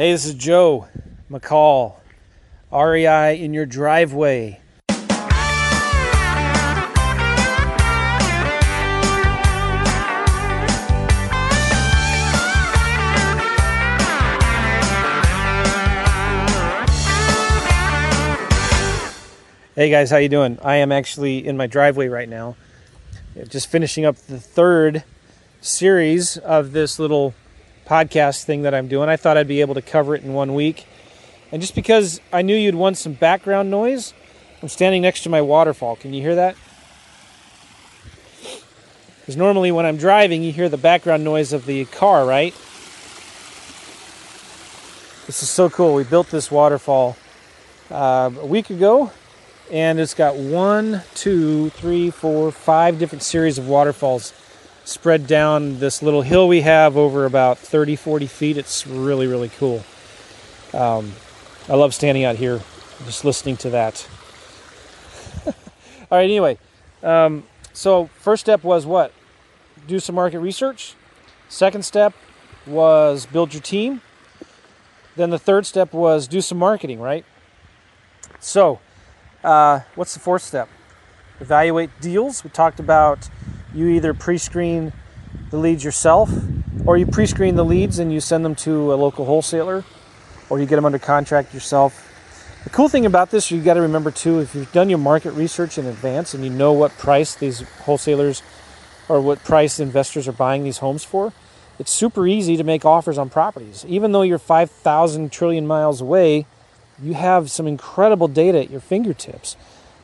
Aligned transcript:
Hey, 0.00 0.12
this 0.12 0.24
is 0.24 0.32
Joe 0.32 0.88
McCall, 1.30 1.96
REI 2.72 3.38
in 3.38 3.52
your 3.52 3.66
driveway. 3.66 4.58
Hey 19.74 19.90
guys, 19.90 20.08
how 20.08 20.16
you 20.16 20.30
doing? 20.30 20.58
I 20.62 20.76
am 20.76 20.92
actually 20.92 21.46
in 21.46 21.58
my 21.58 21.66
driveway 21.66 22.08
right 22.08 22.26
now. 22.26 22.56
Just 23.50 23.66
finishing 23.66 24.06
up 24.06 24.16
the 24.16 24.40
third 24.40 25.04
series 25.60 26.38
of 26.38 26.72
this 26.72 26.98
little 26.98 27.34
podcast 27.90 28.44
thing 28.44 28.62
that 28.62 28.72
I'm 28.72 28.86
doing. 28.86 29.08
I 29.08 29.16
thought 29.16 29.36
I'd 29.36 29.48
be 29.48 29.60
able 29.60 29.74
to 29.74 29.82
cover 29.82 30.14
it 30.14 30.22
in 30.22 30.32
one 30.32 30.54
week. 30.54 30.86
And 31.50 31.60
just 31.60 31.74
because 31.74 32.20
I 32.32 32.42
knew 32.42 32.54
you'd 32.54 32.76
want 32.76 32.96
some 32.96 33.14
background 33.14 33.68
noise, 33.68 34.14
I'm 34.62 34.68
standing 34.68 35.02
next 35.02 35.24
to 35.24 35.28
my 35.28 35.42
waterfall. 35.42 35.96
Can 35.96 36.14
you 36.14 36.22
hear 36.22 36.36
that? 36.36 36.54
Because 39.18 39.36
normally 39.36 39.72
when 39.72 39.86
I'm 39.86 39.96
driving, 39.96 40.44
you 40.44 40.52
hear 40.52 40.68
the 40.68 40.76
background 40.76 41.24
noise 41.24 41.52
of 41.52 41.66
the 41.66 41.84
car, 41.86 42.24
right? 42.24 42.52
This 45.26 45.42
is 45.42 45.50
so 45.50 45.68
cool. 45.68 45.94
We 45.94 46.04
built 46.04 46.28
this 46.28 46.48
waterfall 46.48 47.16
uh, 47.90 48.30
a 48.40 48.46
week 48.46 48.70
ago 48.70 49.10
and 49.72 49.98
it's 49.98 50.14
got 50.14 50.36
one, 50.36 51.02
two, 51.14 51.70
three, 51.70 52.10
four, 52.10 52.52
five 52.52 53.00
different 53.00 53.22
series 53.24 53.58
of 53.58 53.66
waterfalls 53.66 54.32
spread 54.90 55.26
down 55.26 55.78
this 55.78 56.02
little 56.02 56.22
hill 56.22 56.48
we 56.48 56.62
have 56.62 56.96
over 56.96 57.24
about 57.24 57.58
30, 57.58 57.96
40 57.96 58.26
feet. 58.26 58.56
It's 58.56 58.86
really, 58.86 59.26
really 59.26 59.48
cool. 59.48 59.84
Um, 60.74 61.12
I 61.68 61.74
love 61.74 61.94
standing 61.94 62.24
out 62.24 62.36
here, 62.36 62.60
just 63.04 63.24
listening 63.24 63.56
to 63.58 63.70
that. 63.70 64.08
All 65.46 65.52
right, 66.10 66.24
anyway, 66.24 66.58
um, 67.02 67.44
so 67.72 68.10
first 68.18 68.40
step 68.40 68.64
was 68.64 68.84
what? 68.84 69.12
Do 69.86 70.00
some 70.00 70.16
market 70.16 70.40
research. 70.40 70.94
Second 71.48 71.84
step 71.84 72.12
was 72.66 73.26
build 73.26 73.54
your 73.54 73.62
team. 73.62 74.02
Then 75.16 75.30
the 75.30 75.38
third 75.38 75.66
step 75.66 75.92
was 75.92 76.26
do 76.26 76.40
some 76.40 76.58
marketing, 76.58 77.00
right? 77.00 77.24
So, 78.40 78.80
uh, 79.44 79.80
what's 79.94 80.14
the 80.14 80.20
fourth 80.20 80.42
step? 80.42 80.68
Evaluate 81.40 81.90
deals. 82.00 82.44
We 82.44 82.50
talked 82.50 82.80
about 82.80 83.28
you 83.74 83.88
either 83.88 84.14
pre 84.14 84.38
screen 84.38 84.92
the 85.50 85.56
leads 85.56 85.84
yourself, 85.84 86.30
or 86.86 86.96
you 86.96 87.06
pre 87.06 87.26
screen 87.26 87.56
the 87.56 87.64
leads 87.64 87.98
and 87.98 88.12
you 88.12 88.20
send 88.20 88.44
them 88.44 88.54
to 88.56 88.92
a 88.92 88.96
local 88.96 89.24
wholesaler, 89.24 89.84
or 90.48 90.60
you 90.60 90.66
get 90.66 90.76
them 90.76 90.84
under 90.84 90.98
contract 90.98 91.54
yourself. 91.54 92.06
The 92.64 92.70
cool 92.70 92.88
thing 92.88 93.06
about 93.06 93.30
this, 93.30 93.50
you 93.50 93.62
got 93.62 93.74
to 93.74 93.80
remember 93.80 94.10
too, 94.10 94.40
if 94.40 94.54
you've 94.54 94.70
done 94.72 94.90
your 94.90 94.98
market 94.98 95.32
research 95.32 95.78
in 95.78 95.86
advance 95.86 96.34
and 96.34 96.44
you 96.44 96.50
know 96.50 96.72
what 96.72 96.92
price 96.98 97.34
these 97.34 97.62
wholesalers 97.84 98.42
or 99.08 99.20
what 99.20 99.42
price 99.44 99.80
investors 99.80 100.28
are 100.28 100.32
buying 100.32 100.62
these 100.62 100.78
homes 100.78 101.02
for, 101.02 101.32
it's 101.78 101.90
super 101.90 102.26
easy 102.26 102.58
to 102.58 102.64
make 102.64 102.84
offers 102.84 103.16
on 103.16 103.30
properties. 103.30 103.86
Even 103.88 104.12
though 104.12 104.20
you're 104.20 104.38
5,000 104.38 105.32
trillion 105.32 105.66
miles 105.66 106.02
away, 106.02 106.44
you 107.02 107.14
have 107.14 107.50
some 107.50 107.66
incredible 107.66 108.28
data 108.28 108.58
at 108.58 108.70
your 108.70 108.80
fingertips 108.80 109.56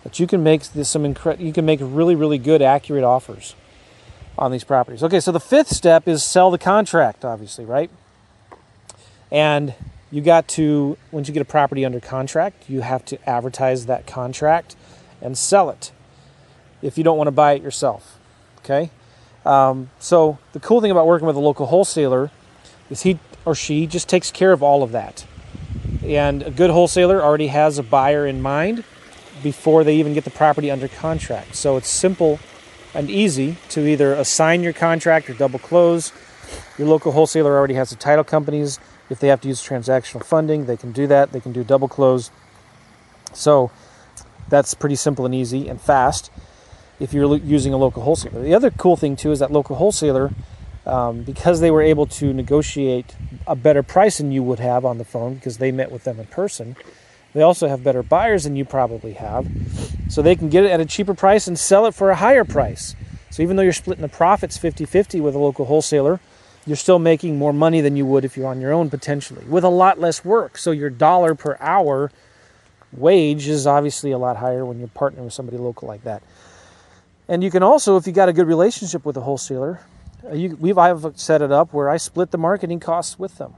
that 0.06 0.20
you 0.20 0.26
can 0.28 0.40
make 0.40 0.62
this 0.68 0.88
some 0.88 1.02
incre- 1.02 1.40
you 1.40 1.52
can 1.52 1.66
make 1.66 1.80
really 1.82 2.14
really 2.14 2.38
good 2.38 2.62
accurate 2.62 3.02
offers 3.02 3.56
on 4.38 4.52
these 4.52 4.62
properties. 4.62 5.02
Okay, 5.02 5.18
so 5.18 5.32
the 5.32 5.40
fifth 5.40 5.66
step 5.66 6.06
is 6.06 6.22
sell 6.22 6.52
the 6.52 6.58
contract 6.58 7.24
obviously, 7.24 7.64
right? 7.64 7.90
And 9.32 9.74
you 10.12 10.20
got 10.22 10.46
to 10.50 10.96
once 11.10 11.26
you 11.26 11.34
get 11.34 11.40
a 11.40 11.44
property 11.44 11.84
under 11.84 11.98
contract, 11.98 12.70
you 12.70 12.82
have 12.82 13.04
to 13.06 13.28
advertise 13.28 13.86
that 13.86 14.06
contract 14.06 14.76
and 15.20 15.36
sell 15.36 15.70
it 15.70 15.90
if 16.82 16.96
you 16.96 17.02
don't 17.02 17.18
want 17.18 17.26
to 17.26 17.32
buy 17.32 17.54
it 17.54 17.62
yourself. 17.62 18.16
Okay? 18.58 18.92
Um, 19.44 19.90
so 19.98 20.38
the 20.52 20.60
cool 20.60 20.80
thing 20.80 20.92
about 20.92 21.08
working 21.08 21.26
with 21.26 21.34
a 21.34 21.40
local 21.40 21.66
wholesaler 21.66 22.30
is 22.90 23.02
he 23.02 23.18
or 23.44 23.56
she 23.56 23.88
just 23.88 24.08
takes 24.08 24.30
care 24.30 24.52
of 24.52 24.62
all 24.62 24.84
of 24.84 24.92
that. 24.92 25.26
And 26.04 26.44
a 26.44 26.52
good 26.52 26.70
wholesaler 26.70 27.20
already 27.20 27.48
has 27.48 27.76
a 27.76 27.82
buyer 27.82 28.24
in 28.24 28.40
mind 28.40 28.84
before 29.42 29.84
they 29.84 29.96
even 29.96 30.14
get 30.14 30.24
the 30.24 30.30
property 30.30 30.70
under 30.70 30.88
contract. 30.88 31.54
So 31.54 31.76
it's 31.76 31.88
simple 31.88 32.38
and 32.94 33.10
easy 33.10 33.56
to 33.70 33.86
either 33.86 34.14
assign 34.14 34.62
your 34.62 34.72
contract 34.72 35.28
or 35.28 35.34
double 35.34 35.58
close. 35.58 36.12
Your 36.78 36.88
local 36.88 37.12
wholesaler 37.12 37.56
already 37.56 37.74
has 37.74 37.90
the 37.90 37.96
title 37.96 38.24
companies. 38.24 38.78
If 39.10 39.20
they 39.20 39.28
have 39.28 39.40
to 39.42 39.48
use 39.48 39.62
transactional 39.62 40.24
funding, 40.24 40.66
they 40.66 40.76
can 40.76 40.92
do 40.92 41.06
that. 41.06 41.32
They 41.32 41.40
can 41.40 41.52
do 41.52 41.62
double 41.62 41.88
close. 41.88 42.30
So 43.32 43.70
that's 44.48 44.74
pretty 44.74 44.96
simple 44.96 45.26
and 45.26 45.34
easy 45.34 45.68
and 45.68 45.80
fast 45.80 46.30
if 46.98 47.12
you're 47.12 47.36
using 47.36 47.72
a 47.72 47.76
local 47.76 48.02
wholesaler. 48.02 48.42
The 48.42 48.54
other 48.54 48.70
cool 48.70 48.96
thing 48.96 49.16
too 49.16 49.32
is 49.32 49.40
that 49.40 49.52
local 49.52 49.76
wholesaler 49.76 50.32
um, 50.86 51.22
because 51.22 51.60
they 51.60 51.70
were 51.70 51.82
able 51.82 52.06
to 52.06 52.32
negotiate 52.32 53.14
a 53.46 53.56
better 53.56 53.82
price 53.82 54.18
than 54.18 54.32
you 54.32 54.42
would 54.42 54.60
have 54.60 54.84
on 54.84 54.98
the 54.98 55.04
phone 55.04 55.34
because 55.34 55.58
they 55.58 55.72
met 55.72 55.90
with 55.90 56.04
them 56.04 56.18
in 56.18 56.26
person. 56.26 56.76
They 57.36 57.42
also 57.42 57.68
have 57.68 57.84
better 57.84 58.02
buyers 58.02 58.44
than 58.44 58.56
you 58.56 58.64
probably 58.64 59.12
have. 59.12 59.46
So 60.08 60.22
they 60.22 60.36
can 60.36 60.48
get 60.48 60.64
it 60.64 60.70
at 60.70 60.80
a 60.80 60.86
cheaper 60.86 61.12
price 61.12 61.46
and 61.46 61.58
sell 61.58 61.84
it 61.84 61.94
for 61.94 62.08
a 62.08 62.16
higher 62.16 62.44
price. 62.44 62.96
So 63.28 63.42
even 63.42 63.56
though 63.56 63.62
you're 63.62 63.74
splitting 63.74 64.00
the 64.00 64.08
profits 64.08 64.56
50 64.56 64.86
50 64.86 65.20
with 65.20 65.34
a 65.34 65.38
local 65.38 65.66
wholesaler, 65.66 66.18
you're 66.66 66.76
still 66.76 66.98
making 66.98 67.36
more 67.36 67.52
money 67.52 67.82
than 67.82 67.94
you 67.94 68.06
would 68.06 68.24
if 68.24 68.38
you're 68.38 68.46
on 68.46 68.62
your 68.62 68.72
own 68.72 68.88
potentially 68.88 69.44
with 69.44 69.64
a 69.64 69.68
lot 69.68 70.00
less 70.00 70.24
work. 70.24 70.56
So 70.56 70.70
your 70.70 70.88
dollar 70.88 71.34
per 71.34 71.58
hour 71.60 72.10
wage 72.90 73.48
is 73.48 73.66
obviously 73.66 74.12
a 74.12 74.18
lot 74.18 74.38
higher 74.38 74.64
when 74.64 74.78
you're 74.78 74.88
partnering 74.88 75.24
with 75.24 75.34
somebody 75.34 75.58
local 75.58 75.86
like 75.86 76.04
that. 76.04 76.22
And 77.28 77.44
you 77.44 77.50
can 77.50 77.62
also, 77.62 77.98
if 77.98 78.06
you 78.06 78.14
got 78.14 78.30
a 78.30 78.32
good 78.32 78.46
relationship 78.46 79.04
with 79.04 79.18
a 79.18 79.20
wholesaler, 79.20 79.80
uh, 80.24 80.32
you, 80.32 80.56
we've 80.56 80.78
I've 80.78 81.20
set 81.20 81.42
it 81.42 81.52
up 81.52 81.74
where 81.74 81.90
I 81.90 81.98
split 81.98 82.30
the 82.30 82.38
marketing 82.38 82.80
costs 82.80 83.18
with 83.18 83.36
them. 83.36 83.56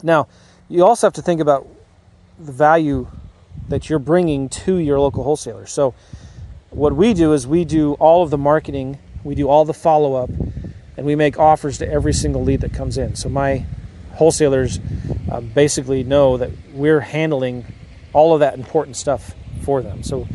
Now, 0.00 0.28
you 0.68 0.84
also 0.84 1.08
have 1.08 1.14
to 1.14 1.22
think 1.22 1.40
about 1.40 1.66
the 2.38 2.52
value 2.52 3.08
that 3.68 3.90
you're 3.90 3.98
bringing 3.98 4.48
to 4.48 4.76
your 4.76 5.00
local 5.00 5.24
wholesaler. 5.24 5.66
So, 5.66 5.94
what 6.70 6.94
we 6.94 7.14
do 7.14 7.32
is 7.32 7.46
we 7.46 7.64
do 7.64 7.94
all 7.94 8.22
of 8.22 8.30
the 8.30 8.38
marketing, 8.38 8.98
we 9.24 9.34
do 9.34 9.48
all 9.48 9.64
the 9.64 9.74
follow 9.74 10.14
up, 10.14 10.30
and 10.96 11.06
we 11.06 11.14
make 11.14 11.38
offers 11.38 11.78
to 11.78 11.88
every 11.88 12.12
single 12.12 12.42
lead 12.42 12.60
that 12.60 12.72
comes 12.72 12.98
in. 12.98 13.16
So, 13.16 13.28
my 13.28 13.64
wholesalers 14.14 14.80
uh, 15.30 15.40
basically 15.40 16.04
know 16.04 16.36
that 16.36 16.50
we're 16.72 17.00
handling 17.00 17.64
all 18.12 18.34
of 18.34 18.40
that 18.40 18.54
important 18.54 18.96
stuff 18.96 19.34
for 19.62 19.82
them. 19.82 20.02
So, 20.02 20.28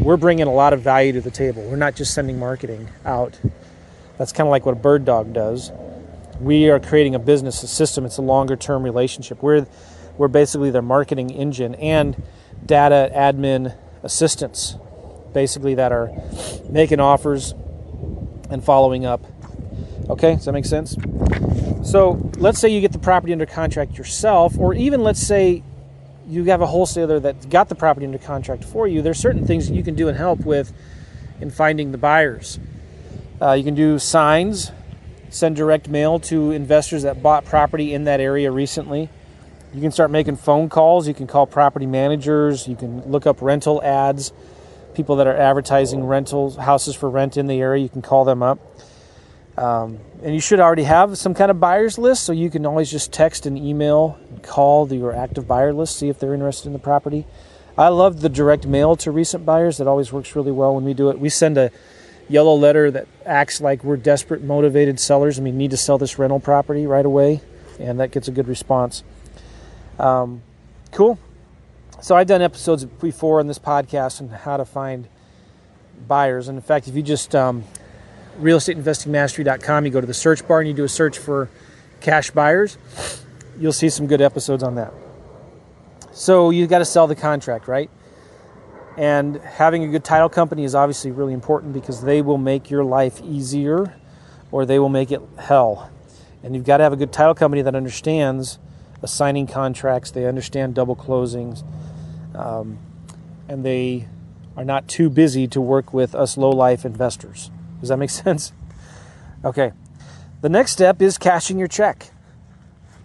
we're 0.00 0.16
bringing 0.16 0.46
a 0.46 0.52
lot 0.52 0.72
of 0.72 0.82
value 0.82 1.12
to 1.12 1.20
the 1.20 1.30
table. 1.30 1.62
We're 1.62 1.76
not 1.76 1.94
just 1.94 2.14
sending 2.14 2.38
marketing 2.38 2.88
out 3.04 3.38
that's 4.18 4.32
kind 4.32 4.46
of 4.46 4.50
like 4.50 4.66
what 4.66 4.72
a 4.72 4.80
bird 4.80 5.04
dog 5.04 5.32
does. 5.32 5.70
We 6.40 6.68
are 6.70 6.80
creating 6.80 7.14
a 7.14 7.20
business, 7.20 7.62
a 7.62 7.68
system. 7.68 8.04
It's 8.04 8.18
a 8.18 8.22
longer 8.22 8.56
term 8.56 8.82
relationship. 8.82 9.42
We're, 9.42 9.66
we're 10.18 10.28
basically 10.28 10.70
their 10.70 10.82
marketing 10.82 11.30
engine 11.30 11.74
and 11.76 12.22
data 12.66 13.10
admin 13.14 13.74
assistants, 14.02 14.76
basically, 15.32 15.74
that 15.76 15.92
are 15.92 16.10
making 16.68 17.00
offers 17.00 17.54
and 18.50 18.62
following 18.62 19.06
up. 19.06 19.24
Okay, 20.10 20.34
does 20.34 20.44
that 20.44 20.52
make 20.52 20.66
sense? 20.66 20.96
So 21.82 22.30
let's 22.36 22.58
say 22.58 22.68
you 22.68 22.80
get 22.80 22.92
the 22.92 22.98
property 22.98 23.32
under 23.32 23.46
contract 23.46 23.96
yourself, 23.96 24.58
or 24.58 24.74
even 24.74 25.02
let's 25.02 25.20
say 25.20 25.62
you 26.26 26.44
have 26.44 26.60
a 26.60 26.66
wholesaler 26.66 27.20
that 27.20 27.48
got 27.48 27.68
the 27.68 27.74
property 27.74 28.04
under 28.04 28.18
contract 28.18 28.64
for 28.64 28.86
you. 28.86 29.00
There's 29.00 29.18
certain 29.18 29.46
things 29.46 29.68
that 29.68 29.74
you 29.74 29.82
can 29.82 29.94
do 29.94 30.08
and 30.08 30.16
help 30.16 30.40
with 30.40 30.72
in 31.40 31.50
finding 31.50 31.92
the 31.92 31.98
buyers. 31.98 32.58
Uh, 33.40 33.52
you 33.52 33.64
can 33.64 33.74
do 33.74 33.98
signs, 33.98 34.72
send 35.30 35.56
direct 35.56 35.88
mail 35.88 36.18
to 36.18 36.50
investors 36.50 37.04
that 37.04 37.22
bought 37.22 37.44
property 37.44 37.94
in 37.94 38.04
that 38.04 38.20
area 38.20 38.50
recently. 38.50 39.08
You 39.78 39.82
can 39.82 39.92
start 39.92 40.10
making 40.10 40.34
phone 40.38 40.68
calls. 40.68 41.06
You 41.06 41.14
can 41.14 41.28
call 41.28 41.46
property 41.46 41.86
managers. 41.86 42.66
You 42.66 42.74
can 42.74 43.00
look 43.02 43.28
up 43.28 43.40
rental 43.40 43.80
ads, 43.80 44.32
people 44.94 45.14
that 45.14 45.28
are 45.28 45.36
advertising 45.36 46.04
rentals, 46.04 46.56
houses 46.56 46.96
for 46.96 47.08
rent 47.08 47.36
in 47.36 47.46
the 47.46 47.60
area. 47.60 47.80
You 47.80 47.88
can 47.88 48.02
call 48.02 48.24
them 48.24 48.42
up. 48.42 48.58
Um, 49.56 50.00
and 50.20 50.34
you 50.34 50.40
should 50.40 50.58
already 50.58 50.82
have 50.82 51.16
some 51.16 51.32
kind 51.32 51.52
of 51.52 51.60
buyers 51.60 51.96
list, 51.96 52.24
so 52.24 52.32
you 52.32 52.50
can 52.50 52.66
always 52.66 52.90
just 52.90 53.12
text 53.12 53.46
and 53.46 53.56
email 53.56 54.18
and 54.28 54.42
call 54.42 54.84
the, 54.84 54.96
your 54.96 55.14
active 55.14 55.46
buyer 55.46 55.72
list, 55.72 55.96
see 55.96 56.08
if 56.08 56.18
they're 56.18 56.34
interested 56.34 56.66
in 56.66 56.72
the 56.72 56.80
property. 56.80 57.24
I 57.76 57.86
love 57.86 58.20
the 58.20 58.28
direct 58.28 58.66
mail 58.66 58.96
to 58.96 59.12
recent 59.12 59.46
buyers. 59.46 59.76
That 59.76 59.86
always 59.86 60.12
works 60.12 60.34
really 60.34 60.50
well 60.50 60.74
when 60.74 60.82
we 60.82 60.92
do 60.92 61.08
it. 61.10 61.20
We 61.20 61.28
send 61.28 61.56
a 61.56 61.70
yellow 62.28 62.54
letter 62.54 62.90
that 62.90 63.06
acts 63.24 63.60
like 63.60 63.84
we're 63.84 63.96
desperate, 63.96 64.42
motivated 64.42 64.98
sellers 64.98 65.38
and 65.38 65.44
we 65.44 65.52
need 65.52 65.70
to 65.70 65.76
sell 65.76 65.98
this 65.98 66.18
rental 66.18 66.40
property 66.40 66.84
right 66.84 67.06
away, 67.06 67.42
and 67.78 68.00
that 68.00 68.10
gets 68.10 68.26
a 68.26 68.32
good 68.32 68.48
response. 68.48 69.04
Um, 69.98 70.42
cool. 70.92 71.18
So 72.00 72.16
I've 72.16 72.26
done 72.26 72.42
episodes 72.42 72.84
before 72.84 73.40
on 73.40 73.48
this 73.48 73.58
podcast 73.58 74.20
on 74.20 74.28
how 74.28 74.56
to 74.56 74.64
find 74.64 75.08
buyers, 76.06 76.48
and 76.48 76.56
in 76.56 76.62
fact, 76.62 76.86
if 76.86 76.94
you 76.94 77.02
just 77.02 77.34
um, 77.34 77.64
realestateinvestingmastery.com, 78.40 79.84
you 79.84 79.90
go 79.90 80.00
to 80.00 80.06
the 80.06 80.14
search 80.14 80.46
bar 80.46 80.60
and 80.60 80.68
you 80.68 80.74
do 80.74 80.84
a 80.84 80.88
search 80.88 81.18
for 81.18 81.50
cash 82.00 82.30
buyers. 82.30 82.78
you'll 83.58 83.72
see 83.72 83.88
some 83.88 84.06
good 84.06 84.20
episodes 84.20 84.62
on 84.62 84.76
that. 84.76 84.92
So 86.12 86.50
you've 86.50 86.70
got 86.70 86.78
to 86.78 86.84
sell 86.84 87.06
the 87.06 87.16
contract, 87.16 87.68
right? 87.68 87.90
And 88.96 89.36
having 89.36 89.84
a 89.84 89.88
good 89.88 90.04
title 90.04 90.28
company 90.28 90.64
is 90.64 90.74
obviously 90.74 91.10
really 91.10 91.32
important 91.32 91.72
because 91.72 92.02
they 92.02 92.22
will 92.22 92.38
make 92.38 92.70
your 92.70 92.84
life 92.84 93.20
easier 93.22 93.94
or 94.50 94.66
they 94.66 94.78
will 94.78 94.88
make 94.88 95.12
it 95.12 95.20
hell. 95.38 95.90
And 96.42 96.54
you've 96.54 96.64
got 96.64 96.78
to 96.78 96.84
have 96.84 96.92
a 96.92 96.96
good 96.96 97.12
title 97.12 97.34
company 97.34 97.62
that 97.62 97.74
understands 97.74 98.58
assigning 99.02 99.46
contracts, 99.46 100.10
they 100.10 100.26
understand 100.26 100.74
double 100.74 100.96
closings, 100.96 101.64
um, 102.34 102.78
and 103.48 103.64
they 103.64 104.08
are 104.56 104.64
not 104.64 104.88
too 104.88 105.08
busy 105.08 105.46
to 105.46 105.60
work 105.60 105.92
with 105.94 106.14
us 106.14 106.36
low 106.36 106.50
life 106.50 106.84
investors. 106.84 107.50
Does 107.80 107.88
that 107.90 107.96
make 107.96 108.10
sense? 108.24 108.52
Okay. 109.44 109.72
The 110.40 110.48
next 110.48 110.72
step 110.72 111.02
is 111.02 111.18
cashing 111.18 111.58
your 111.58 111.68
check. 111.68 112.10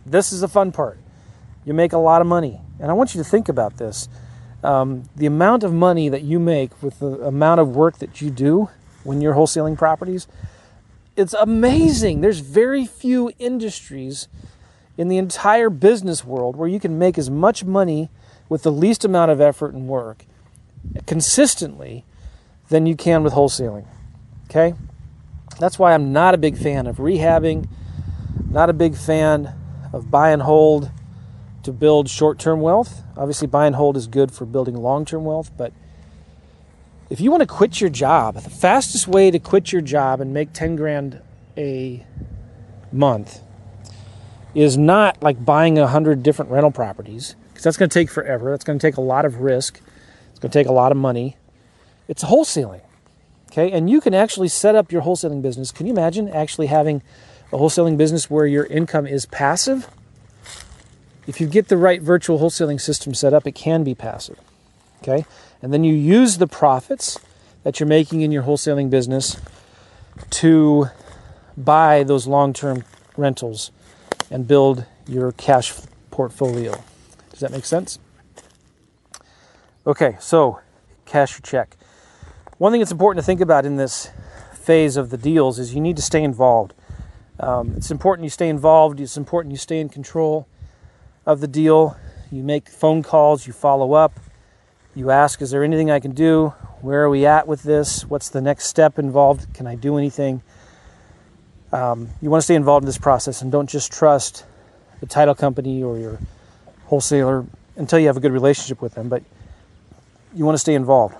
This 0.05 0.33
is 0.33 0.41
the 0.41 0.47
fun 0.47 0.71
part. 0.71 0.99
You 1.65 1.73
make 1.73 1.93
a 1.93 1.97
lot 1.97 2.21
of 2.21 2.27
money. 2.27 2.59
And 2.79 2.91
I 2.91 2.93
want 2.93 3.15
you 3.15 3.23
to 3.23 3.29
think 3.29 3.49
about 3.49 3.77
this. 3.77 4.09
Um, 4.63 5.03
the 5.15 5.25
amount 5.25 5.63
of 5.63 5.73
money 5.73 6.09
that 6.09 6.23
you 6.23 6.39
make 6.39 6.81
with 6.81 6.99
the 6.99 7.19
amount 7.25 7.59
of 7.59 7.75
work 7.75 7.99
that 7.99 8.21
you 8.21 8.29
do 8.29 8.69
when 9.03 9.21
you're 9.21 9.33
wholesaling 9.33 9.77
properties, 9.77 10.27
it's 11.15 11.33
amazing. 11.33 12.21
There's 12.21 12.39
very 12.39 12.85
few 12.85 13.31
industries 13.39 14.27
in 14.97 15.07
the 15.07 15.17
entire 15.17 15.69
business 15.69 16.23
world 16.23 16.55
where 16.55 16.67
you 16.67 16.79
can 16.79 16.99
make 16.99 17.17
as 17.17 17.29
much 17.29 17.63
money 17.63 18.09
with 18.49 18.63
the 18.63 18.71
least 18.71 19.03
amount 19.03 19.31
of 19.31 19.41
effort 19.41 19.73
and 19.73 19.87
work 19.87 20.25
consistently 21.05 22.05
than 22.69 22.85
you 22.85 22.95
can 22.95 23.23
with 23.23 23.33
wholesaling. 23.33 23.85
Okay? 24.49 24.73
That's 25.59 25.79
why 25.79 25.93
I'm 25.93 26.13
not 26.13 26.33
a 26.33 26.37
big 26.37 26.57
fan 26.57 26.87
of 26.87 26.97
rehabbing, 26.97 27.67
not 28.49 28.69
a 28.69 28.73
big 28.73 28.95
fan 28.95 29.53
of 29.91 30.09
buy 30.09 30.31
and 30.31 30.41
hold 30.41 30.91
to 31.63 31.71
build 31.71 32.09
short 32.09 32.39
term 32.39 32.61
wealth. 32.61 33.03
Obviously, 33.15 33.47
buy 33.47 33.67
and 33.67 33.75
hold 33.75 33.95
is 33.95 34.07
good 34.07 34.31
for 34.31 34.45
building 34.45 34.75
long 34.75 35.05
term 35.05 35.23
wealth, 35.23 35.51
but 35.55 35.71
if 37.09 37.21
you 37.21 37.29
want 37.29 37.41
to 37.41 37.47
quit 37.47 37.79
your 37.79 37.91
job, 37.91 38.35
the 38.35 38.49
fastest 38.49 39.07
way 39.07 39.29
to 39.29 39.37
quit 39.37 39.71
your 39.71 39.81
job 39.81 40.19
and 40.19 40.33
make 40.33 40.51
10 40.51 40.75
grand 40.75 41.21
a 41.55 42.03
month 42.91 43.42
is 44.53 44.77
not 44.77 45.21
like 45.21 45.43
buying 45.43 45.77
a 45.77 45.87
hundred 45.87 46.23
different 46.23 46.51
rental 46.51 46.71
properties 46.71 47.35
because 47.49 47.63
that's 47.63 47.77
going 47.77 47.89
to 47.89 47.93
take 47.93 48.09
forever. 48.09 48.51
That's 48.51 48.63
going 48.63 48.77
to 48.77 48.87
take 48.87 48.97
a 48.97 49.01
lot 49.01 49.25
of 49.25 49.41
risk. 49.41 49.79
It's 50.31 50.39
going 50.39 50.51
to 50.51 50.59
take 50.59 50.67
a 50.67 50.73
lot 50.73 50.91
of 50.91 50.97
money. 50.97 51.37
It's 52.07 52.23
wholesaling. 52.23 52.81
Okay, 53.51 53.71
and 53.71 53.89
you 53.89 54.01
can 54.01 54.15
actually 54.15 54.47
set 54.47 54.73
up 54.73 54.91
your 54.91 55.03
wholesaling 55.03 55.41
business. 55.41 55.71
Can 55.71 55.85
you 55.85 55.93
imagine 55.93 56.27
actually 56.27 56.67
having 56.67 57.03
a 57.51 57.57
wholesaling 57.57 57.97
business 57.97 58.29
where 58.29 58.47
your 58.47 58.65
income 58.65 59.05
is 59.05 59.27
passive? 59.27 59.87
If 61.27 61.39
you 61.39 61.47
get 61.47 61.67
the 61.67 61.77
right 61.77 62.01
virtual 62.01 62.39
wholesaling 62.39 62.81
system 62.81 63.13
set 63.13 63.33
up, 63.33 63.45
it 63.45 63.53
can 63.53 63.83
be 63.83 63.93
passive. 63.93 64.39
Okay, 65.01 65.25
and 65.61 65.71
then 65.71 65.83
you 65.83 65.93
use 65.93 66.37
the 66.37 66.47
profits 66.47 67.19
that 67.63 67.79
you're 67.79 67.87
making 67.87 68.21
in 68.21 68.31
your 68.31 68.43
wholesaling 68.43 68.89
business 68.89 69.37
to 70.29 70.87
buy 71.55 72.03
those 72.03 72.25
long 72.25 72.53
term 72.53 72.83
rentals 73.15 73.71
and 74.33 74.47
build 74.47 74.85
your 75.07 75.31
cash 75.33 75.73
portfolio. 76.09 76.73
Does 77.29 77.39
that 77.39 77.51
make 77.51 77.65
sense? 77.65 77.99
Okay, 79.85 80.17
so 80.19 80.59
cash 81.05 81.33
your 81.33 81.41
check. 81.41 81.77
One 82.57 82.71
thing 82.71 82.81
that's 82.81 82.91
important 82.91 83.23
to 83.23 83.25
think 83.25 83.41
about 83.41 83.63
in 83.63 83.77
this 83.77 84.09
phase 84.53 84.97
of 84.97 85.11
the 85.11 85.17
deals 85.17 85.59
is 85.59 85.75
you 85.75 85.81
need 85.81 85.97
to 85.97 86.01
stay 86.01 86.23
involved. 86.23 86.73
Um, 87.39 87.73
it's 87.77 87.91
important 87.91 88.23
you 88.23 88.31
stay 88.31 88.49
involved. 88.49 88.99
It's 88.99 89.17
important 89.17 89.51
you 89.51 89.57
stay 89.57 89.79
in 89.79 89.89
control 89.89 90.47
of 91.27 91.39
the 91.39 91.47
deal. 91.47 91.95
You 92.31 92.41
make 92.41 92.69
phone 92.69 93.03
calls. 93.03 93.45
You 93.45 93.53
follow 93.53 93.93
up. 93.93 94.19
You 94.95 95.11
ask, 95.11 95.43
"Is 95.43 95.51
there 95.51 95.63
anything 95.63 95.91
I 95.91 95.99
can 95.99 96.11
do? 96.11 96.53
Where 96.81 97.03
are 97.03 97.09
we 97.09 97.25
at 97.25 97.47
with 97.47 97.63
this? 97.63 98.09
What's 98.09 98.29
the 98.29 98.41
next 98.41 98.65
step 98.67 98.97
involved? 98.97 99.53
Can 99.53 99.67
I 99.67 99.75
do 99.75 99.97
anything?" 99.97 100.41
Um, 101.73 102.09
you 102.21 102.29
want 102.29 102.39
to 102.39 102.45
stay 102.45 102.53
involved 102.53 102.83
in 102.83 102.85
this 102.85 102.99
process 102.99 103.41
and 103.41 103.51
don't 103.51 103.67
just 103.67 103.91
trust 103.91 104.45
the 104.99 105.07
title 105.07 105.33
company 105.33 105.81
or 105.83 105.97
your 105.97 106.19
wholesaler 106.85 107.47
until 107.75 107.97
you 107.97 108.05
have 108.05 108.15
a 108.15 108.19
good 108.19 108.31
relationship 108.31 108.79
with 108.79 108.93
them. 108.93 109.09
But 109.09 109.23
you 110.35 110.45
want 110.45 110.53
to 110.53 110.59
stay 110.59 110.75
involved. 110.75 111.15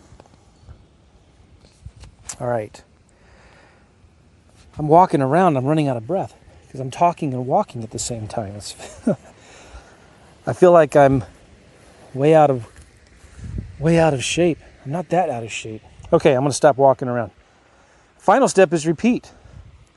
All 2.40 2.48
right. 2.48 2.84
I'm 4.78 4.88
walking 4.88 5.24
around, 5.24 5.58
I'm 5.58 5.66
running 5.66 5.88
out 5.88 5.98
of 5.98 6.06
breath 6.06 6.36
because 6.68 6.80
I'm 6.80 6.92
talking 6.92 7.34
and 7.34 7.48
walking 7.48 7.84
at 7.84 7.90
the 7.90 8.00
same 8.00 8.28
time. 8.28 8.54
I 10.48 10.54
feel 10.54 10.72
like 10.72 10.96
I'm 10.96 11.24
way 12.14 12.36
out 12.36 12.52
of 12.52 12.68
way 13.80 13.98
out 13.98 14.14
of 14.14 14.24
shape. 14.24 14.60
I'm 14.86 14.92
not 14.92 15.10
that 15.10 15.32
out 15.32 15.42
of 15.44 15.52
shape. 15.52 15.82
Okay, 16.12 16.34
I'm 16.34 16.42
going 16.42 16.52
to 16.52 16.56
stop 16.56 16.78
walking 16.78 17.08
around. 17.08 17.32
Final 18.20 18.48
step 18.48 18.72
is 18.72 18.86
repeat. 18.86 19.32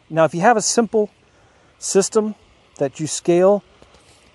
Now, 0.08 0.24
if 0.24 0.34
you 0.34 0.40
have 0.40 0.56
a 0.56 0.62
simple 0.62 1.10
system 1.78 2.36
that 2.78 3.00
you 3.00 3.06
scale, 3.06 3.64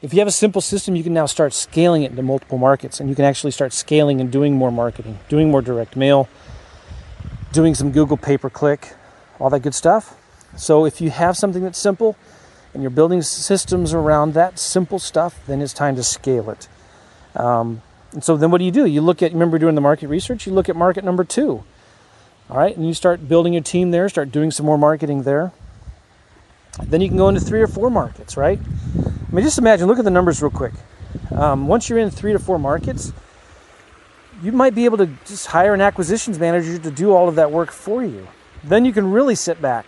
if 0.02 0.14
you 0.14 0.20
have 0.20 0.28
a 0.28 0.32
simple 0.32 0.62
system, 0.62 0.96
you 0.96 1.04
can 1.04 1.14
now 1.14 1.28
start 1.28 1.54
scaling 1.54 2.04
it 2.04 2.12
into 2.12 2.24
multiple 2.24 2.58
markets 2.58 3.00
and 3.00 3.08
you 3.08 3.16
can 3.16 3.24
actually 3.24 3.52
start 3.52 3.72
scaling 3.72 4.20
and 4.20 4.32
doing 4.32 4.56
more 4.56 4.72
marketing, 4.72 5.20
doing 5.30 5.50
more 5.50 5.62
direct 5.62 5.96
mail, 5.96 6.28
doing 7.54 7.76
some 7.76 7.92
Google 7.92 8.18
pay 8.18 8.38
per 8.38 8.50
click, 8.50 8.96
all 9.40 9.50
that 9.50 9.62
good 9.62 9.76
stuff. 9.76 10.18
So 10.58 10.86
if 10.86 11.00
you 11.00 11.10
have 11.10 11.38
something 11.38 11.64
that's 11.64 11.80
simple 11.80 12.18
and 12.74 12.84
you're 12.84 12.90
building 12.90 13.22
systems 13.22 13.94
around 13.94 14.34
that 14.34 14.60
simple 14.60 15.00
stuff, 15.00 15.40
then 15.48 15.62
it's 15.62 15.74
time 15.74 15.96
to 15.96 16.04
scale 16.04 16.50
it. 16.50 16.68
Um, 17.36 17.82
and 18.12 18.24
so 18.24 18.36
then 18.36 18.52
what 18.52 18.58
do 18.58 18.66
you 18.66 18.72
do? 18.72 18.86
You 18.86 19.02
look 19.02 19.24
at, 19.24 19.32
remember 19.32 19.58
doing 19.58 19.76
the 19.76 19.82
market 19.82 20.10
research? 20.10 20.46
You 20.46 20.54
look 20.54 20.68
at 20.68 20.76
market 20.76 21.06
number 21.06 21.24
two. 21.24 21.64
All 22.50 22.58
right, 22.58 22.76
and 22.76 22.86
you 22.86 22.94
start 22.94 23.30
building 23.30 23.54
your 23.54 23.64
team 23.64 23.92
there, 23.92 24.10
start 24.10 24.30
doing 24.30 24.52
some 24.52 24.66
more 24.66 24.78
marketing 24.78 25.24
there. 25.24 25.54
Then 26.80 27.02
you 27.02 27.08
can 27.08 27.18
go 27.18 27.30
into 27.30 27.42
three 27.42 27.62
or 27.62 27.68
four 27.68 27.90
markets, 27.90 28.38
right? 28.38 28.60
I 28.60 29.36
mean, 29.36 29.44
just 29.44 29.58
imagine, 29.58 29.88
look 29.88 30.00
at 30.00 30.06
the 30.06 30.12
numbers 30.12 30.42
real 30.42 30.52
quick. 30.52 30.74
Um, 31.32 31.68
once 31.68 31.90
you're 31.90 32.00
in 32.00 32.10
three 32.10 32.34
to 32.34 32.40
four 32.40 32.58
markets, 32.60 33.14
you 34.42 34.52
might 34.52 34.74
be 34.74 34.86
able 34.86 34.98
to 34.98 35.08
just 35.26 35.48
hire 35.48 35.74
an 35.74 35.82
acquisitions 35.82 36.40
manager 36.40 36.78
to 36.78 36.92
do 36.92 37.14
all 37.14 37.28
of 37.28 37.36
that 37.36 37.52
work 37.52 37.72
for 37.72 38.04
you. 38.04 38.28
Then 38.64 38.86
you 38.86 38.94
can 38.94 39.12
really 39.12 39.36
sit 39.36 39.62
back 39.62 39.86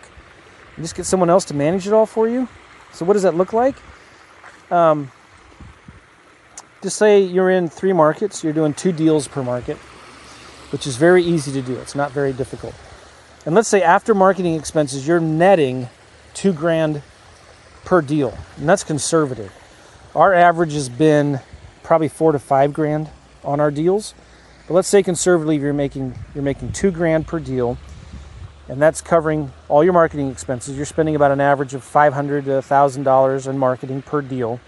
and 0.76 0.84
just 0.84 0.94
get 0.94 1.06
someone 1.06 1.30
else 1.30 1.44
to 1.46 1.54
manage 1.54 1.86
it 1.86 1.92
all 1.92 2.06
for 2.06 2.28
you. 2.28 2.48
So, 2.92 3.04
what 3.04 3.14
does 3.14 3.22
that 3.22 3.34
look 3.34 3.52
like? 3.52 3.76
Um, 4.70 5.10
just 6.82 6.96
say 6.96 7.20
you're 7.20 7.50
in 7.50 7.68
three 7.68 7.92
markets, 7.92 8.44
you're 8.44 8.52
doing 8.52 8.74
two 8.74 8.92
deals 8.92 9.26
per 9.26 9.42
market, 9.42 9.76
which 10.70 10.86
is 10.86 10.96
very 10.96 11.22
easy 11.22 11.50
to 11.52 11.62
do. 11.62 11.76
It's 11.76 11.94
not 11.94 12.12
very 12.12 12.32
difficult. 12.32 12.74
And 13.46 13.54
let's 13.54 13.68
say 13.68 13.82
after 13.82 14.14
marketing 14.14 14.54
expenses, 14.54 15.06
you're 15.06 15.20
netting 15.20 15.88
two 16.34 16.52
grand 16.52 17.02
per 17.84 18.02
deal, 18.02 18.36
and 18.56 18.68
that's 18.68 18.84
conservative. 18.84 19.52
Our 20.14 20.32
average 20.34 20.72
has 20.74 20.88
been 20.88 21.40
probably 21.82 22.08
four 22.08 22.32
to 22.32 22.38
five 22.38 22.72
grand 22.72 23.10
on 23.42 23.60
our 23.60 23.70
deals. 23.70 24.14
But 24.66 24.74
let's 24.74 24.88
say 24.88 25.02
conservatively 25.02 25.56
you're 25.58 25.72
making 25.72 26.14
you're 26.34 26.44
making 26.44 26.72
two 26.72 26.90
grand 26.90 27.26
per 27.26 27.38
deal, 27.38 27.76
and 28.68 28.80
that's 28.80 29.00
covering 29.00 29.52
all 29.68 29.84
your 29.84 29.92
marketing 29.92 30.30
expenses. 30.30 30.76
You're 30.76 30.86
spending 30.86 31.14
about 31.16 31.30
an 31.30 31.40
average 31.40 31.74
of 31.74 31.84
five 31.84 32.14
hundred 32.14 32.46
to 32.46 32.62
thousand 32.62 33.02
dollars 33.02 33.46
in 33.46 33.58
marketing 33.58 34.02
per 34.02 34.22
deal. 34.22 34.60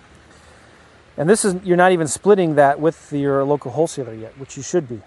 And 1.16 1.30
this 1.30 1.44
is 1.44 1.54
you're 1.64 1.78
not 1.78 1.92
even 1.92 2.08
splitting 2.08 2.56
that 2.56 2.78
with 2.78 3.12
your 3.12 3.42
local 3.44 3.70
wholesaler 3.70 4.12
yet, 4.12 4.38
which 4.38 4.56
you 4.58 4.62
should 4.62 4.86
be. 4.86 5.00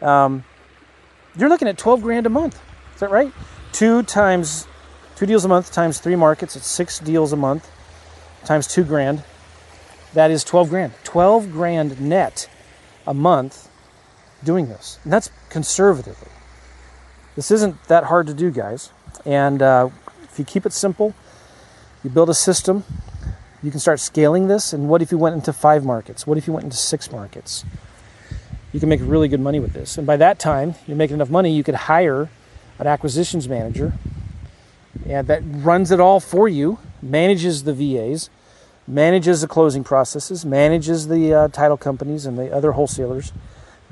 Um, 0.00 0.44
you're 1.36 1.50
looking 1.50 1.68
at 1.68 1.76
twelve 1.76 2.00
grand 2.00 2.24
a 2.24 2.30
month. 2.30 2.58
Is 2.94 3.00
that 3.00 3.10
right? 3.10 3.32
Two 3.72 4.02
times 4.04 4.66
two 5.18 5.26
deals 5.26 5.44
a 5.44 5.48
month 5.48 5.72
times 5.72 5.98
three 5.98 6.14
markets. 6.14 6.54
It's 6.54 6.68
six 6.68 7.00
deals 7.00 7.32
a 7.32 7.36
month 7.36 7.68
times 8.44 8.68
two 8.68 8.84
grand. 8.84 9.24
That 10.14 10.30
is 10.30 10.44
twelve 10.44 10.68
grand. 10.68 10.92
Twelve 11.02 11.50
grand 11.50 12.00
net 12.00 12.48
a 13.04 13.12
month 13.12 13.68
doing 14.44 14.68
this. 14.68 15.00
And 15.02 15.12
that's 15.12 15.32
conservatively. 15.48 16.28
This 17.34 17.50
isn't 17.50 17.82
that 17.88 18.04
hard 18.04 18.28
to 18.28 18.34
do, 18.34 18.52
guys. 18.52 18.92
And 19.26 19.60
uh, 19.60 19.88
if 20.22 20.38
you 20.38 20.44
keep 20.44 20.64
it 20.64 20.72
simple, 20.72 21.16
you 22.04 22.10
build 22.10 22.30
a 22.30 22.34
system, 22.34 22.84
you 23.60 23.72
can 23.72 23.80
start 23.80 23.98
scaling 23.98 24.46
this. 24.46 24.72
And 24.72 24.88
what 24.88 25.02
if 25.02 25.10
you 25.10 25.18
went 25.18 25.34
into 25.34 25.52
five 25.52 25.84
markets? 25.84 26.28
What 26.28 26.38
if 26.38 26.46
you 26.46 26.52
went 26.52 26.62
into 26.62 26.76
six 26.76 27.10
markets? 27.10 27.64
You 28.72 28.78
can 28.78 28.88
make 28.88 29.00
really 29.02 29.26
good 29.26 29.40
money 29.40 29.58
with 29.58 29.72
this. 29.72 29.98
And 29.98 30.06
by 30.06 30.16
that 30.18 30.38
time, 30.38 30.76
you're 30.86 30.96
making 30.96 31.14
enough 31.14 31.30
money, 31.30 31.50
you 31.50 31.64
could 31.64 31.74
hire 31.74 32.30
an 32.78 32.86
acquisitions 32.86 33.48
manager 33.48 33.94
and 35.06 35.26
that 35.26 35.42
runs 35.44 35.90
it 35.90 36.00
all 36.00 36.20
for 36.20 36.48
you, 36.48 36.78
manages 37.02 37.64
the 37.64 37.72
VAs, 37.72 38.30
manages 38.86 39.40
the 39.40 39.48
closing 39.48 39.84
processes, 39.84 40.44
manages 40.44 41.08
the 41.08 41.34
uh, 41.34 41.48
title 41.48 41.76
companies 41.76 42.26
and 42.26 42.38
the 42.38 42.52
other 42.52 42.72
wholesalers 42.72 43.32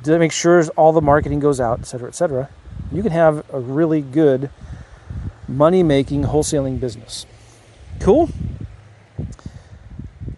to 0.03 0.19
make 0.19 0.33
sure 0.33 0.65
all 0.77 0.93
the 0.93 1.01
marketing 1.01 1.41
goes 1.41 1.61
out, 1.61 1.81
et 1.81 1.85
cetera, 1.85 2.09
et 2.09 2.15
cetera. 2.15 2.49
You 2.93 3.03
can 3.03 3.13
have 3.13 3.45
a 3.53 3.61
really 3.61 4.01
good 4.01 4.51
money 5.49 5.83
making 5.83 6.25
wholesaling 6.25 6.81
business. 6.81 7.27
Cool? 8.01 8.31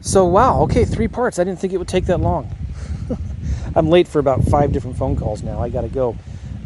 So, 0.00 0.25
wow, 0.25 0.62
okay, 0.62 0.84
three 0.84 1.08
parts. 1.08 1.38
I 1.38 1.44
didn't 1.44 1.58
think 1.58 1.72
it 1.72 1.78
would 1.78 1.88
take 1.88 2.06
that 2.06 2.20
long. 2.20 2.54
I'm 3.75 3.88
late 3.88 4.08
for 4.08 4.18
about 4.18 4.44
five 4.44 4.72
different 4.72 4.96
phone 4.96 5.16
calls 5.16 5.42
now. 5.42 5.60
I 5.60 5.68
got 5.68 5.82
to 5.82 5.88
go. 5.88 6.16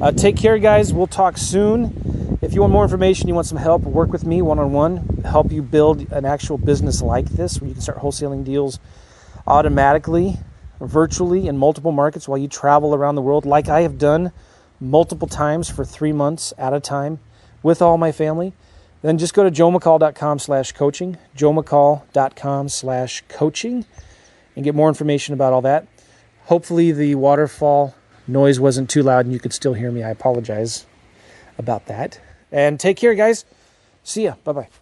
Uh, 0.01 0.13
take 0.13 0.37
care, 0.37 0.59
guys. 0.59 0.93
We'll 0.93 1.07
talk 1.07 1.39
soon. 1.39 2.22
If 2.43 2.55
you 2.55 2.61
want 2.61 2.73
more 2.73 2.83
information, 2.83 3.29
you 3.29 3.35
want 3.35 3.47
some 3.47 3.57
help, 3.57 3.83
work 3.83 4.11
with 4.11 4.27
me 4.27 4.43
one 4.43 4.59
on 4.59 4.73
one, 4.73 4.97
help 5.25 5.53
you 5.53 5.63
build 5.63 6.11
an 6.11 6.25
actual 6.25 6.59
business 6.59 7.01
like 7.01 7.27
this 7.27 7.61
where 7.61 7.69
you 7.69 7.75
can 7.75 7.81
start 7.81 8.01
wholesaling 8.01 8.45
deals 8.45 8.81
automatically, 9.47 10.41
virtually 10.81 11.47
in 11.47 11.57
multiple 11.57 11.93
markets 11.93 12.27
while 12.27 12.37
you 12.37 12.49
travel 12.49 12.97
around 12.97 13.15
the 13.15 13.23
world, 13.23 13.47
like 13.47 13.69
I 13.69 13.83
have 13.83 13.97
done 13.97 14.33
multiple 14.81 15.29
times 15.29 15.71
for 15.71 15.85
three 15.85 16.13
months 16.13 16.53
at 16.59 16.75
a 16.75 16.81
time 16.81 17.21
with 17.63 17.81
all 17.81 17.97
my 17.97 18.11
family. 18.11 18.55
Then 19.03 19.19
just 19.19 19.35
go 19.35 19.49
to 19.49 19.51
joemccall.com 19.51 20.41
slash 20.41 20.73
coaching, 20.73 21.19
joemccall.com 21.37 22.69
slash 22.69 23.23
coaching, 23.29 23.87
and 24.57 24.65
get 24.65 24.75
more 24.75 24.89
information 24.89 25.33
about 25.33 25.53
all 25.53 25.63
that. 25.63 25.87
Hopefully, 26.47 26.91
the 26.91 27.15
waterfall 27.15 27.95
noise 28.27 28.59
wasn't 28.59 28.91
too 28.91 29.05
loud 29.05 29.27
and 29.27 29.33
you 29.33 29.39
could 29.39 29.53
still 29.53 29.75
hear 29.75 29.93
me. 29.93 30.03
I 30.03 30.11
apologize 30.11 30.87
about 31.57 31.87
that. 31.87 32.19
And 32.53 32.79
take 32.79 32.99
care, 32.99 33.15
guys. 33.15 33.45
See 34.05 34.25
ya. 34.25 34.35
Bye 34.45 34.53
bye. 34.53 34.82